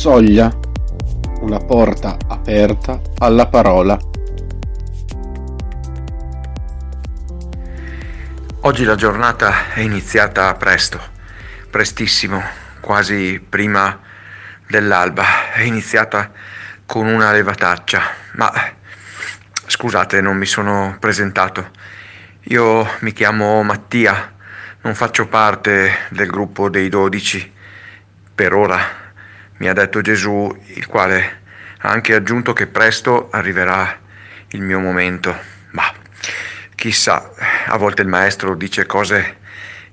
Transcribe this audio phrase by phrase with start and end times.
[0.00, 0.50] Soglia,
[1.42, 3.98] una porta aperta alla parola.
[8.62, 10.98] Oggi la giornata è iniziata presto,
[11.68, 12.42] prestissimo,
[12.80, 14.00] quasi prima
[14.66, 15.52] dell'alba.
[15.52, 16.32] È iniziata
[16.86, 18.00] con una levataccia,
[18.36, 18.50] ma
[19.66, 21.72] scusate, non mi sono presentato.
[22.44, 24.32] Io mi chiamo Mattia,
[24.80, 27.52] non faccio parte del gruppo dei dodici
[28.34, 29.00] per ora
[29.60, 31.42] mi ha detto Gesù, il quale
[31.80, 33.98] ha anche aggiunto che presto arriverà
[34.48, 35.36] il mio momento.
[35.72, 35.84] Ma
[36.74, 37.30] chissà,
[37.66, 39.36] a volte il maestro dice cose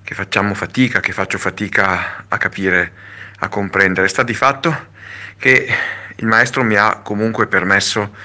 [0.05, 2.93] che facciamo fatica, che faccio fatica a capire,
[3.39, 4.07] a comprendere.
[4.07, 4.87] Sta di fatto
[5.37, 5.67] che
[6.15, 8.15] il maestro mi ha comunque permesso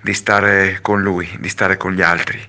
[0.00, 2.40] di stare con lui, di stare con gli altri.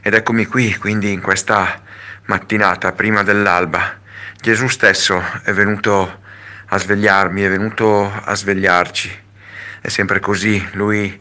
[0.00, 1.82] Ed eccomi qui, quindi in questa
[2.24, 3.98] mattinata, prima dell'alba,
[4.40, 6.28] Gesù stesso è venuto
[6.72, 9.18] a svegliarmi, è venuto a svegliarci.
[9.80, 11.20] È sempre così, lui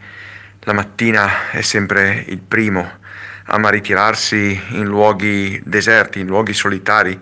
[0.62, 3.00] la mattina è sempre il primo,
[3.46, 7.20] ama ritirarsi in luoghi deserti, in luoghi solitari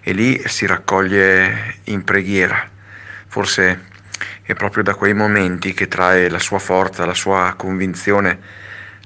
[0.00, 2.68] e lì si raccoglie in preghiera.
[3.28, 3.86] Forse
[4.42, 8.40] è proprio da quei momenti che trae la sua forza, la sua convinzione,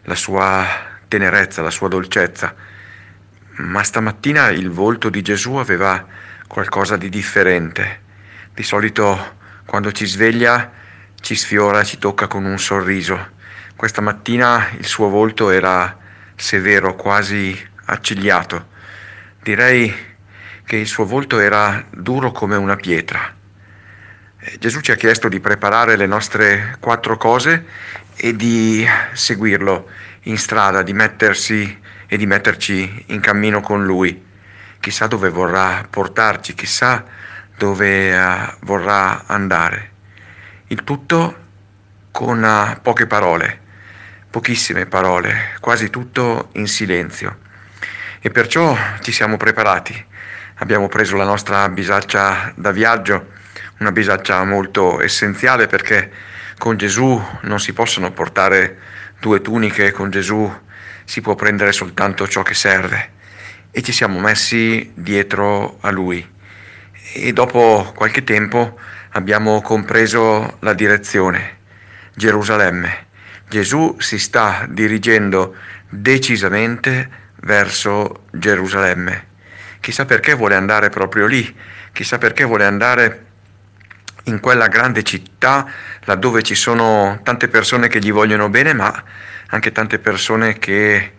[0.04, 0.64] la sua
[1.08, 2.54] tenerezza, la sua dolcezza.
[3.56, 6.06] Ma stamattina il volto di Gesù aveva
[6.46, 8.00] qualcosa di differente
[8.54, 10.70] di solito quando ci sveglia
[11.20, 13.30] ci sfiora, ci tocca con un sorriso.
[13.76, 15.96] Questa mattina il suo volto era
[16.34, 18.68] severo, quasi accigliato.
[19.42, 19.94] Direi
[20.64, 23.34] che il suo volto era duro come una pietra.
[24.38, 27.64] Eh, Gesù ci ha chiesto di preparare le nostre quattro cose
[28.16, 29.88] e di seguirlo
[30.22, 34.30] in strada, di mettersi e di metterci in cammino con lui.
[34.80, 37.04] Chissà dove vorrà portarci, chissà
[37.62, 39.90] dove uh, vorrà andare.
[40.66, 41.36] Il tutto
[42.10, 43.60] con uh, poche parole,
[44.30, 47.38] pochissime parole, quasi tutto in silenzio.
[48.18, 49.94] E perciò ci siamo preparati.
[50.56, 53.28] Abbiamo preso la nostra bisaccia da viaggio,
[53.78, 56.10] una bisaccia molto essenziale perché
[56.58, 58.76] con Gesù non si possono portare
[59.20, 60.52] due tuniche, con Gesù
[61.04, 63.10] si può prendere soltanto ciò che serve.
[63.70, 66.31] E ci siamo messi dietro a Lui
[67.12, 68.78] e dopo qualche tempo
[69.10, 71.58] abbiamo compreso la direzione,
[72.14, 73.06] Gerusalemme.
[73.48, 75.54] Gesù si sta dirigendo
[75.88, 77.08] decisamente
[77.42, 79.26] verso Gerusalemme.
[79.80, 81.54] Chissà perché vuole andare proprio lì,
[81.92, 83.26] chissà perché vuole andare
[84.24, 85.68] in quella grande città
[86.04, 89.04] laddove ci sono tante persone che gli vogliono bene, ma
[89.48, 91.12] anche tante persone che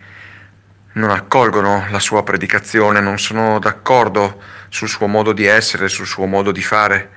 [0.94, 6.26] non accolgono la sua predicazione, non sono d'accordo sul suo modo di essere, sul suo
[6.26, 7.10] modo di fare,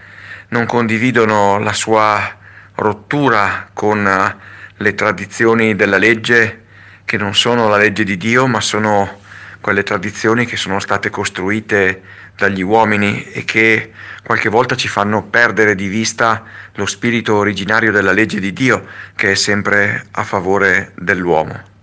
[0.49, 2.35] non condividono la sua
[2.75, 4.35] rottura con
[4.77, 6.65] le tradizioni della legge
[7.05, 9.21] che non sono la legge di Dio, ma sono
[9.61, 12.01] quelle tradizioni che sono state costruite
[12.35, 13.91] dagli uomini e che
[14.23, 16.43] qualche volta ci fanno perdere di vista
[16.75, 21.76] lo spirito originario della legge di Dio, che è sempre a favore dell'uomo.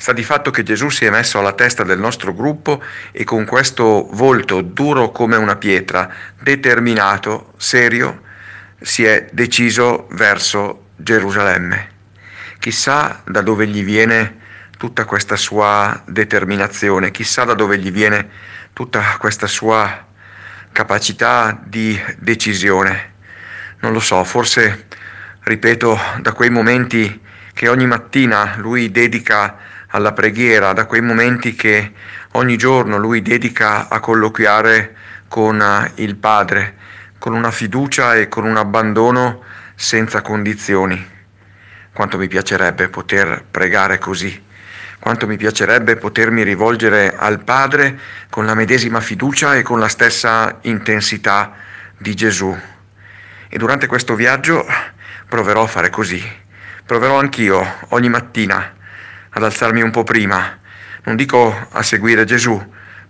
[0.00, 3.44] Sta di fatto che Gesù si è messo alla testa del nostro gruppo e con
[3.44, 8.22] questo volto duro come una pietra, determinato, serio,
[8.80, 11.88] si è deciso verso Gerusalemme.
[12.58, 14.38] Chissà da dove gli viene
[14.78, 18.26] tutta questa sua determinazione, chissà da dove gli viene
[18.72, 20.06] tutta questa sua
[20.72, 23.12] capacità di decisione.
[23.80, 24.86] Non lo so, forse,
[25.40, 27.20] ripeto, da quei momenti
[27.52, 31.92] che ogni mattina lui dedica alla preghiera, da quei momenti che
[32.32, 34.96] ogni giorno lui dedica a colloquiare
[35.28, 36.76] con eh, il Padre,
[37.18, 39.42] con una fiducia e con un abbandono
[39.74, 41.18] senza condizioni.
[41.92, 44.42] Quanto mi piacerebbe poter pregare così,
[44.98, 47.98] quanto mi piacerebbe potermi rivolgere al Padre
[48.30, 51.54] con la medesima fiducia e con la stessa intensità
[51.96, 52.56] di Gesù.
[53.48, 54.64] E durante questo viaggio
[55.28, 56.22] proverò a fare così.
[56.86, 58.78] Proverò anch'io ogni mattina
[59.30, 60.58] ad alzarmi un po' prima,
[61.04, 62.60] non dico a seguire Gesù,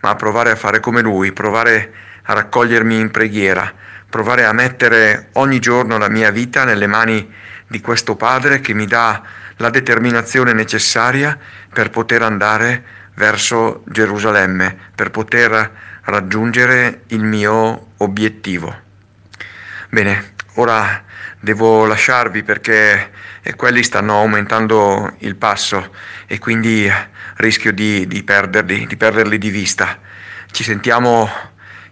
[0.00, 3.72] ma a provare a fare come Lui, provare a raccogliermi in preghiera,
[4.08, 7.32] provare a mettere ogni giorno la mia vita nelle mani
[7.66, 9.22] di questo Padre che mi dà
[9.56, 11.38] la determinazione necessaria
[11.72, 12.82] per poter andare
[13.14, 15.70] verso Gerusalemme, per poter
[16.04, 18.74] raggiungere il mio obiettivo.
[19.90, 21.04] Bene, ora
[21.40, 23.10] devo lasciarvi perché
[23.56, 25.90] quelli stanno aumentando il passo
[26.26, 26.88] e quindi
[27.36, 29.98] rischio di, di, perderli, di perderli di vista.
[30.50, 31.28] Ci sentiamo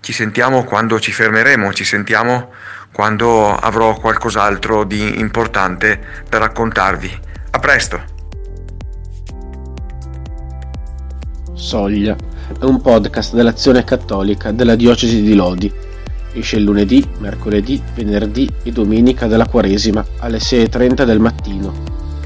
[0.01, 2.53] Ci sentiamo quando ci fermeremo, ci sentiamo
[2.93, 5.99] quando avrò qualcos'altro di importante
[6.29, 7.21] per raccontarvi.
[7.51, 8.01] A presto!
[11.55, 12.17] Soglia
[12.59, 15.73] è un podcast dell'Azione Cattolica della Diocesi di Lodi.
[16.39, 21.73] Esce il lunedì, mercoledì, venerdì e domenica della Quaresima alle 6.30 del mattino.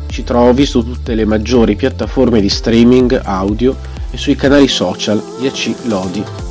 [0.07, 3.75] Ci trovi su tutte le maggiori piattaforme di streaming audio
[4.11, 6.42] e sui canali social 10 Lodi.